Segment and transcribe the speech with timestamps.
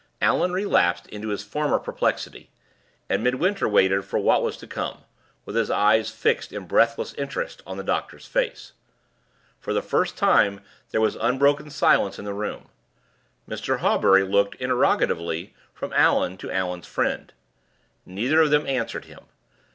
[0.19, 2.49] Allan relapsed into his former perplexity,
[3.07, 5.03] and Midwinter waited for what was to come,
[5.45, 8.71] with his eyes fixed in breathless interest on the doctor's face.
[9.59, 12.69] For the first time there was unbroken silence in the room.
[13.47, 13.77] Mr.
[13.77, 17.31] Hawbury looked interrogatively from Allan to Allan's friend.
[18.03, 19.25] Neither of them answered him.